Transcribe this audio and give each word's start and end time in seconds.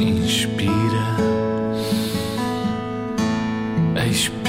Inspira, 0.00 0.72
expira. 4.10 4.40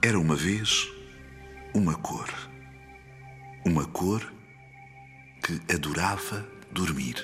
Era 0.00 0.16
uma 0.16 0.36
vez 0.36 0.88
uma 1.74 1.96
cor. 1.96 2.28
Uma 3.66 3.84
cor 3.86 4.22
que 5.44 5.60
adorava 5.74 6.48
dormir. 6.70 7.16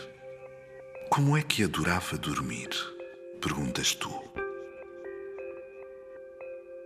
Como 1.08 1.36
é 1.36 1.42
que 1.42 1.62
adorava 1.62 2.18
dormir? 2.18 2.68
Perguntas 3.40 3.94
tu. 3.94 4.10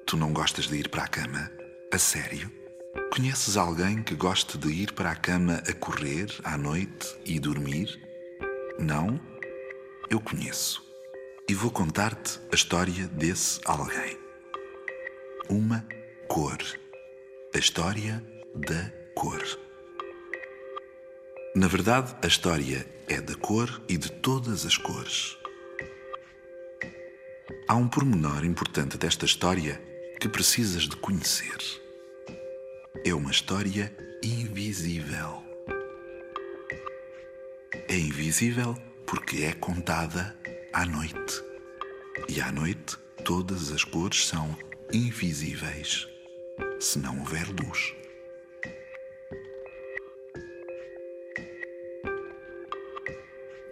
Tu 0.06 0.14
não 0.14 0.30
gostas 0.30 0.66
de 0.66 0.76
ir 0.76 0.90
para 0.90 1.04
a 1.04 1.08
cama? 1.08 1.50
A 1.90 1.96
sério? 1.96 2.57
Conheces 3.06 3.56
alguém 3.56 4.02
que 4.02 4.14
goste 4.14 4.58
de 4.58 4.68
ir 4.68 4.92
para 4.92 5.10
a 5.10 5.16
cama 5.16 5.62
a 5.68 5.72
correr 5.72 6.26
à 6.44 6.56
noite 6.56 7.18
e 7.24 7.38
dormir? 7.40 8.00
Não? 8.78 9.20
Eu 10.10 10.20
conheço. 10.20 10.82
E 11.48 11.54
vou 11.54 11.70
contar-te 11.70 12.40
a 12.52 12.54
história 12.54 13.06
desse 13.08 13.60
alguém. 13.64 14.18
Uma 15.48 15.86
cor. 16.28 16.58
A 17.54 17.58
história 17.58 18.22
da 18.54 18.90
cor. 19.14 19.42
Na 21.54 21.66
verdade, 21.66 22.14
a 22.22 22.26
história 22.26 22.86
é 23.08 23.20
da 23.20 23.34
cor 23.34 23.82
e 23.88 23.96
de 23.96 24.12
todas 24.12 24.66
as 24.66 24.76
cores. 24.76 25.36
Há 27.66 27.74
um 27.74 27.88
pormenor 27.88 28.44
importante 28.44 28.96
desta 28.96 29.24
história 29.24 29.80
que 30.20 30.28
precisas 30.28 30.82
de 30.82 30.96
conhecer. 30.96 31.87
É 33.04 33.14
uma 33.14 33.30
história 33.30 33.92
invisível. 34.22 35.42
É 37.88 37.96
invisível 37.96 38.76
porque 39.06 39.44
é 39.44 39.52
contada 39.52 40.36
à 40.72 40.84
noite. 40.84 41.42
E 42.28 42.40
à 42.40 42.50
noite 42.50 42.96
todas 43.24 43.70
as 43.70 43.84
cores 43.84 44.26
são 44.26 44.56
invisíveis 44.92 46.08
se 46.80 46.98
não 46.98 47.18
houver 47.20 47.46
luz. 47.48 47.94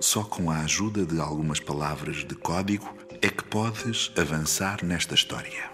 Só 0.00 0.22
com 0.22 0.50
a 0.50 0.60
ajuda 0.60 1.04
de 1.04 1.20
algumas 1.20 1.58
palavras 1.58 2.24
de 2.24 2.34
código 2.36 2.96
é 3.20 3.28
que 3.28 3.44
podes 3.44 4.12
avançar 4.16 4.84
nesta 4.84 5.14
história. 5.14 5.70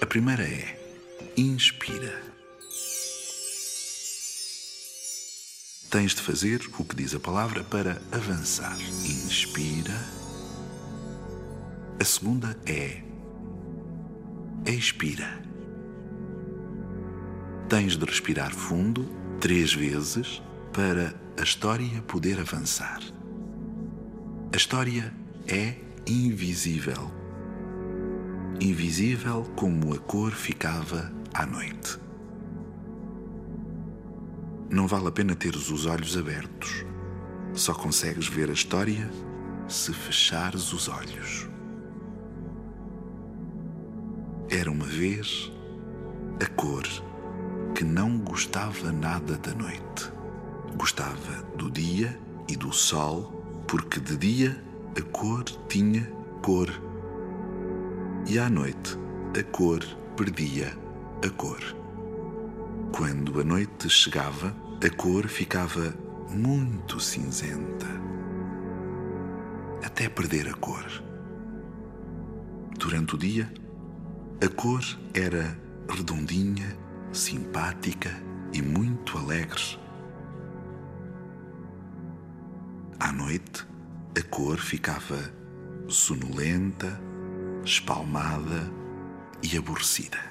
A 0.00 0.06
primeira 0.06 0.42
é 0.42 0.79
inspira. 1.36 2.22
Tens 5.90 6.14
de 6.14 6.22
fazer 6.22 6.60
o 6.78 6.84
que 6.84 6.94
diz 6.94 7.14
a 7.14 7.20
palavra 7.20 7.64
para 7.64 8.00
avançar. 8.12 8.78
Inspira. 9.04 9.94
A 11.98 12.04
segunda 12.04 12.56
é 12.66 13.02
expira. 14.66 15.42
Tens 17.68 17.96
de 17.96 18.04
respirar 18.04 18.54
fundo 18.54 19.08
três 19.40 19.72
vezes 19.72 20.42
para 20.72 21.14
a 21.38 21.42
história 21.42 22.02
poder 22.02 22.38
avançar. 22.38 23.00
A 24.52 24.56
história 24.56 25.12
é 25.48 25.74
invisível. 26.06 27.10
Invisível 28.60 29.44
como 29.56 29.94
a 29.94 29.98
cor 29.98 30.32
ficava 30.32 31.19
à 31.34 31.46
noite. 31.46 31.98
Não 34.68 34.86
vale 34.86 35.08
a 35.08 35.12
pena 35.12 35.34
teres 35.34 35.70
os 35.70 35.86
olhos 35.86 36.16
abertos. 36.16 36.84
Só 37.52 37.74
consegues 37.74 38.28
ver 38.28 38.50
a 38.50 38.52
história 38.52 39.10
se 39.68 39.92
fechares 39.92 40.72
os 40.72 40.88
olhos. 40.88 41.48
Era 44.48 44.70
uma 44.70 44.86
vez 44.86 45.52
a 46.42 46.46
cor 46.46 46.84
que 47.74 47.84
não 47.84 48.18
gostava 48.18 48.92
nada 48.92 49.36
da 49.38 49.54
noite. 49.54 50.12
Gostava 50.76 51.42
do 51.56 51.70
dia 51.70 52.18
e 52.48 52.56
do 52.56 52.72
sol, 52.72 53.62
porque 53.66 54.00
de 54.00 54.16
dia 54.16 54.64
a 54.96 55.02
cor 55.02 55.44
tinha 55.68 56.04
cor. 56.42 56.68
E 58.26 58.38
à 58.38 58.50
noite 58.50 58.98
a 59.38 59.42
cor 59.42 59.84
perdia 60.16 60.76
a 61.22 61.28
cor. 61.28 61.60
Quando 62.92 63.40
a 63.40 63.44
noite 63.44 63.90
chegava, 63.90 64.56
a 64.82 64.96
cor 64.96 65.28
ficava 65.28 65.94
muito 66.30 66.98
cinzenta. 66.98 67.86
Até 69.84 70.08
perder 70.08 70.48
a 70.48 70.54
cor. 70.54 70.86
Durante 72.78 73.14
o 73.16 73.18
dia, 73.18 73.52
a 74.42 74.48
cor 74.48 74.82
era 75.12 75.58
redondinha, 75.90 76.74
simpática 77.12 78.10
e 78.54 78.62
muito 78.62 79.18
alegre. 79.18 79.78
À 82.98 83.12
noite, 83.12 83.66
a 84.18 84.22
cor 84.22 84.56
ficava 84.56 85.18
sonolenta, 85.86 86.98
espalmada 87.62 88.72
e 89.42 89.58
aborrecida. 89.58 90.29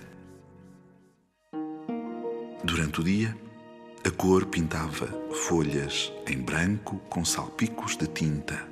Durante 2.70 3.02
o 3.02 3.04
dia, 3.04 3.36
a 4.06 4.12
cor 4.12 4.46
pintava 4.46 5.08
folhas 5.48 6.14
em 6.28 6.38
branco 6.38 7.00
com 7.10 7.26
salpicos 7.26 7.98
de 7.98 8.06
tinta. 8.06 8.64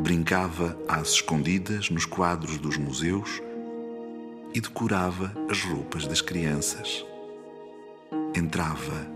Brincava 0.00 0.74
às 0.88 1.10
escondidas 1.10 1.90
nos 1.90 2.06
quadros 2.06 2.56
dos 2.56 2.78
museus 2.78 3.42
e 4.54 4.60
decorava 4.62 5.34
as 5.50 5.60
roupas 5.60 6.06
das 6.06 6.22
crianças. 6.22 7.04
Entrava 8.34 9.06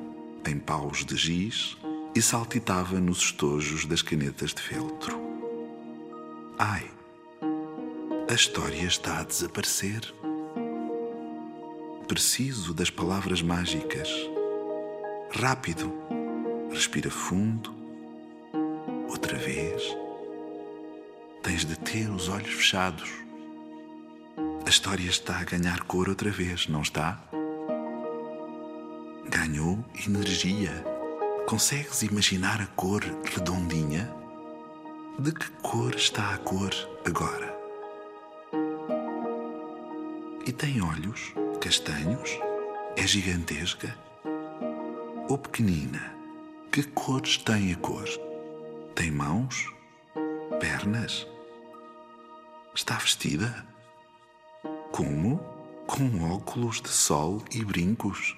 em 0.47 0.59
paus 0.59 1.03
de 1.03 1.17
giz 1.17 1.78
e 2.15 2.21
saltitava 2.21 3.01
nos 3.01 3.21
estojos 3.21 3.87
das 3.87 4.03
canetas 4.03 4.53
de 4.53 4.61
feltro. 4.61 5.19
Ai, 6.59 6.91
a 8.28 8.34
história 8.34 8.84
está 8.84 9.21
a 9.21 9.25
desaparecer. 9.25 10.15
Preciso 12.10 12.75
das 12.75 12.91
palavras 12.91 13.41
mágicas. 13.41 14.09
Rápido, 15.31 15.94
respira 16.69 17.09
fundo. 17.09 17.72
Outra 19.09 19.38
vez. 19.38 19.81
Tens 21.41 21.65
de 21.65 21.78
ter 21.78 22.10
os 22.10 22.28
olhos 22.28 22.53
fechados. 22.53 23.09
A 24.66 24.69
história 24.69 25.09
está 25.09 25.38
a 25.38 25.44
ganhar 25.44 25.84
cor 25.84 26.09
outra 26.09 26.32
vez, 26.32 26.66
não 26.66 26.82
está? 26.82 27.22
Ganhou 29.28 29.78
energia. 30.04 30.84
Consegues 31.47 32.03
imaginar 32.03 32.60
a 32.60 32.66
cor 32.66 33.04
redondinha? 33.22 34.12
De 35.16 35.31
que 35.31 35.48
cor 35.62 35.94
está 35.94 36.34
a 36.34 36.38
cor 36.38 36.75
agora? 37.06 37.56
E 40.44 40.50
tem 40.50 40.82
olhos 40.82 41.32
castanhos? 41.60 42.31
É 42.97 43.06
gigantesca? 43.06 43.94
Ou 45.28 45.37
pequenina? 45.37 46.16
Que 46.72 46.82
cores 46.82 47.37
tem 47.37 47.72
a 47.72 47.76
cor? 47.76 48.09
Tem 48.94 49.10
mãos? 49.10 49.66
Pernas? 50.59 51.26
Está 52.75 52.97
vestida? 52.97 53.66
Como? 54.91 55.38
Com 55.87 56.32
óculos 56.32 56.81
de 56.81 56.88
sol 56.88 57.44
e 57.53 57.62
brincos. 57.62 58.34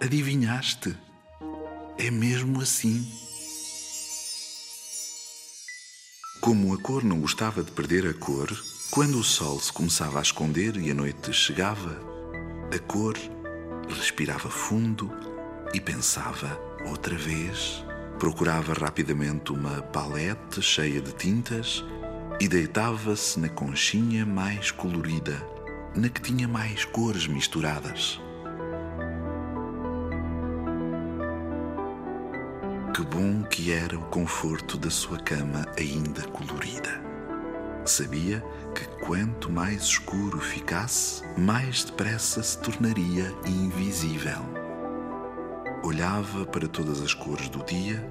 Adivinhaste? 0.00 0.98
É 1.96 2.10
mesmo 2.10 2.60
assim. 2.60 3.08
Como 6.40 6.74
a 6.74 6.78
cor 6.78 7.04
não 7.04 7.20
gostava 7.20 7.62
de 7.62 7.70
perder 7.70 8.06
a 8.08 8.14
cor, 8.14 8.50
quando 8.90 9.18
o 9.18 9.24
sol 9.24 9.58
se 9.58 9.72
começava 9.72 10.18
a 10.18 10.22
esconder 10.22 10.76
e 10.76 10.90
a 10.90 10.94
noite 10.94 11.32
chegava, 11.32 12.00
a 12.72 12.78
cor 12.78 13.16
respirava 13.88 14.48
fundo 14.48 15.10
e 15.72 15.80
pensava 15.80 16.58
outra 16.86 17.16
vez. 17.16 17.84
Procurava 18.18 18.72
rapidamente 18.72 19.52
uma 19.52 19.82
palete 19.82 20.62
cheia 20.62 21.00
de 21.00 21.12
tintas 21.12 21.84
e 22.40 22.46
deitava-se 22.46 23.40
na 23.40 23.48
conchinha 23.48 24.24
mais 24.24 24.70
colorida, 24.70 25.44
na 25.94 26.08
que 26.08 26.20
tinha 26.20 26.46
mais 26.46 26.84
cores 26.84 27.26
misturadas. 27.26 28.20
Que 32.94 33.02
bom 33.02 33.42
que 33.42 33.72
era 33.72 33.98
o 33.98 34.04
conforto 34.06 34.78
da 34.78 34.90
sua 34.90 35.18
cama 35.18 35.66
ainda 35.76 36.22
colorida. 36.28 37.13
Sabia 37.84 38.42
que 38.74 38.86
quanto 39.04 39.52
mais 39.52 39.82
escuro 39.82 40.40
ficasse, 40.40 41.22
mais 41.36 41.84
depressa 41.84 42.42
se 42.42 42.58
tornaria 42.58 43.30
invisível. 43.46 44.40
Olhava 45.82 46.46
para 46.46 46.66
todas 46.66 47.02
as 47.02 47.12
cores 47.12 47.50
do 47.50 47.62
dia, 47.62 48.02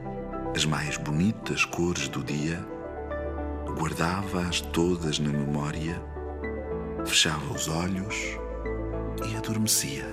as 0.56 0.64
mais 0.64 0.96
bonitas 0.98 1.66
cores 1.66 2.08
do 2.08 2.24
dia, 2.24 2.64
guardava-as 3.76 4.62
todas 4.62 5.18
na 5.18 5.32
memória, 5.32 6.00
fechava 7.04 7.52
os 7.52 7.68
olhos 7.68 8.16
e 9.28 9.36
adormecia. 9.36 10.06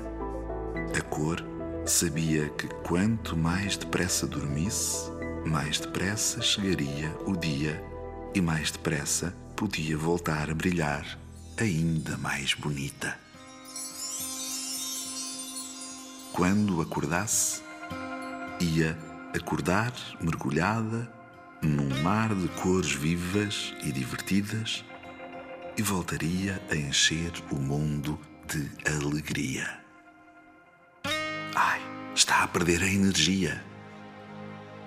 A 0.99 1.03
cor 1.03 1.45
sabia 1.85 2.49
que 2.49 2.67
quanto 2.83 3.37
mais 3.37 3.77
depressa 3.77 4.27
dormisse, 4.27 5.11
mais 5.45 5.79
depressa 5.79 6.41
chegaria 6.41 7.15
o 7.27 7.37
dia 7.37 7.85
e 8.35 8.41
mais 8.41 8.71
depressa 8.71 9.35
podia 9.61 9.95
voltar 9.95 10.49
a 10.49 10.55
brilhar 10.55 11.05
ainda 11.61 12.17
mais 12.17 12.55
bonita. 12.55 13.15
Quando 16.33 16.81
acordasse, 16.81 17.61
ia 18.59 18.97
acordar 19.37 19.93
mergulhada 20.19 21.13
num 21.61 21.91
mar 22.03 22.35
de 22.35 22.49
cores 22.63 22.93
vivas 22.93 23.75
e 23.85 23.93
divertidas 23.93 24.83
e 25.77 25.83
voltaria 25.83 26.59
a 26.71 26.75
encher 26.75 27.31
o 27.51 27.57
mundo 27.57 28.19
de 28.49 28.67
alegria. 28.91 29.79
Ai, 31.55 31.83
está 32.15 32.45
a 32.45 32.49
perder 32.49 32.83
a 32.83 32.89
energia. 32.89 33.63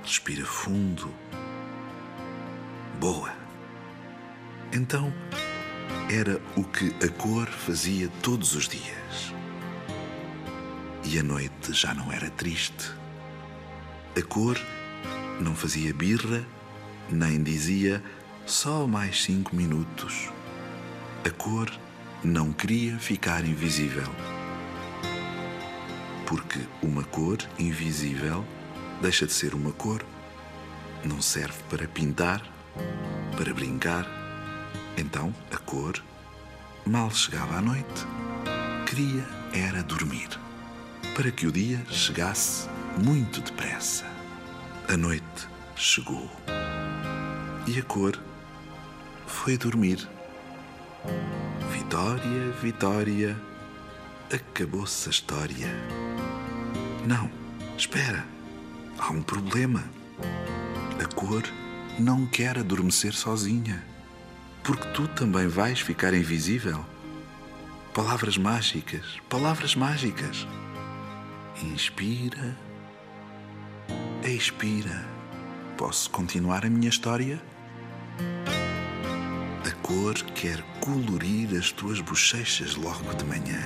Respira 0.01 0.43
fundo. 0.43 1.13
Boa. 2.99 3.42
Então, 4.75 5.13
era 6.09 6.41
o 6.55 6.63
que 6.63 6.95
a 7.05 7.07
cor 7.07 7.47
fazia 7.47 8.09
todos 8.23 8.55
os 8.55 8.67
dias. 8.67 9.31
E 11.03 11.19
a 11.19 11.21
noite 11.21 11.71
já 11.73 11.93
não 11.93 12.11
era 12.11 12.27
triste. 12.31 12.91
A 14.17 14.21
cor 14.23 14.59
não 15.39 15.53
fazia 15.53 15.93
birra, 15.93 16.43
nem 17.07 17.43
dizia 17.43 18.03
só 18.47 18.87
mais 18.87 19.21
cinco 19.21 19.55
minutos. 19.55 20.31
A 21.23 21.29
cor 21.29 21.71
não 22.23 22.51
queria 22.51 22.97
ficar 22.97 23.45
invisível. 23.45 24.09
Porque 26.25 26.61
uma 26.81 27.03
cor 27.03 27.37
invisível 27.59 28.43
deixa 29.03 29.27
de 29.27 29.33
ser 29.33 29.53
uma 29.53 29.71
cor. 29.71 30.03
Não 31.05 31.21
serve 31.21 31.61
para 31.69 31.87
pintar, 31.87 32.41
para 33.37 33.53
brincar 33.53 34.22
então 34.97 35.33
a 35.51 35.57
cor, 35.57 36.01
mal 36.85 37.09
chegava 37.11 37.57
à 37.57 37.61
noite, 37.61 38.07
queria 38.85 39.25
era 39.53 39.83
dormir, 39.83 40.29
para 41.15 41.31
que 41.31 41.47
o 41.47 41.51
dia 41.51 41.83
chegasse 41.89 42.67
muito 42.97 43.41
depressa. 43.41 44.05
A 44.87 44.97
noite 44.97 45.47
chegou 45.75 46.29
e 47.67 47.79
a 47.79 47.83
cor 47.83 48.19
foi 49.25 49.57
dormir. 49.57 50.07
Vitória, 51.71 52.51
Vitória, 52.61 53.37
acabou-se 54.33 55.09
a 55.09 55.11
história. 55.11 55.67
Não, 57.05 57.29
espera, 57.77 58.25
há 58.97 59.11
um 59.11 59.21
problema. 59.21 59.83
A 61.01 61.15
cor 61.15 61.43
não 61.99 62.25
quer 62.25 62.57
adormecer 62.57 63.13
sozinha 63.13 63.92
porque 64.63 64.87
tu 64.89 65.07
também 65.09 65.47
vais 65.47 65.81
ficar 65.81 66.13
invisível. 66.13 66.85
Palavras 67.93 68.37
mágicas, 68.37 69.05
palavras 69.29 69.75
mágicas. 69.75 70.47
Inspira, 71.61 72.57
expira. 74.23 75.05
Posso 75.77 76.09
continuar 76.09 76.65
a 76.65 76.69
minha 76.69 76.89
história? 76.89 77.41
A 79.65 79.71
cor 79.81 80.13
quer 80.33 80.61
colorir 80.79 81.57
as 81.57 81.71
tuas 81.71 81.99
bochechas 81.99 82.75
logo 82.75 83.13
de 83.15 83.25
manhã. 83.25 83.61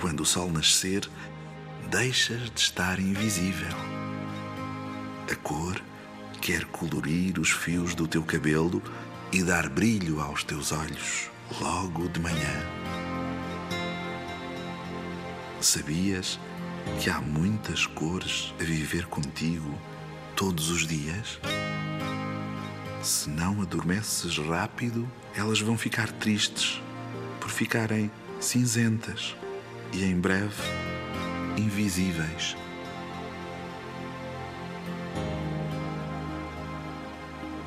Quando 0.00 0.20
o 0.20 0.26
sol 0.26 0.50
nascer, 0.50 1.08
deixas 1.90 2.50
de 2.50 2.60
estar 2.60 2.98
invisível. 2.98 3.76
A 5.30 5.34
cor 5.36 5.80
quer 6.40 6.64
colorir 6.66 7.38
os 7.38 7.50
fios 7.50 7.94
do 7.94 8.08
teu 8.08 8.22
cabelo 8.22 8.82
e 9.32 9.42
dar 9.42 9.68
brilho 9.68 10.20
aos 10.20 10.44
teus 10.44 10.72
olhos 10.72 11.30
logo 11.60 12.08
de 12.08 12.20
manhã. 12.20 12.66
Sabias 15.60 16.38
que 17.00 17.10
há 17.10 17.20
muitas 17.20 17.86
cores 17.86 18.54
a 18.60 18.64
viver 18.64 19.06
contigo 19.06 19.78
todos 20.34 20.70
os 20.70 20.86
dias? 20.86 21.40
Se 23.02 23.28
não 23.28 23.62
adormeces 23.62 24.38
rápido, 24.38 25.10
elas 25.34 25.60
vão 25.60 25.76
ficar 25.76 26.10
tristes 26.12 26.80
por 27.40 27.50
ficarem 27.50 28.10
cinzentas 28.40 29.36
e 29.92 30.04
em 30.04 30.18
breve 30.18 30.62
invisíveis. 31.56 32.56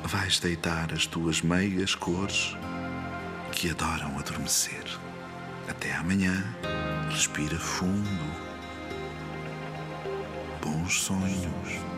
Vais 0.04 0.38
deitar 0.40 0.92
as 0.92 1.06
tuas 1.06 1.42
meias 1.42 1.94
cores 1.94 2.56
que 3.52 3.70
adoram 3.70 4.18
adormecer. 4.18 4.84
Até 5.68 5.94
amanhã, 5.94 6.44
respira 7.10 7.58
fundo. 7.58 8.50
Bons 10.62 11.00
sonhos. 11.00 11.89